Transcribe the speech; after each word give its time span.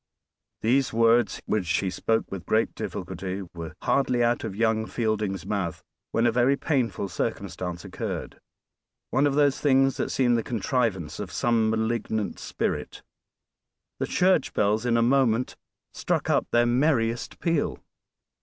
These 0.61 0.91
words, 0.93 1.43
which 1.45 1.69
he 1.77 1.91
spoke 1.91 2.31
with 2.31 2.47
great 2.47 2.73
difficulty, 2.73 3.43
were 3.53 3.75
hardly 3.83 4.23
out 4.23 4.43
of 4.43 4.55
young 4.55 4.87
Fielding's 4.87 5.45
mouth 5.45 5.83
when 6.11 6.25
a 6.25 6.31
very 6.31 6.57
painful 6.57 7.07
circumstance 7.07 7.85
occurred; 7.85 8.39
one 9.11 9.27
of 9.27 9.35
those 9.35 9.61
things 9.61 9.97
that 9.97 10.09
seem 10.09 10.33
the 10.33 10.41
contrivance 10.41 11.19
of 11.19 11.31
some 11.31 11.69
malignant 11.69 12.39
spirit. 12.39 13.03
The 13.99 14.07
church 14.07 14.55
bells 14.55 14.87
in 14.87 14.97
a 14.97 15.03
moment 15.03 15.55
struck 15.93 16.31
up 16.31 16.47
their 16.49 16.65
merriest 16.65 17.39
peal! 17.39 17.77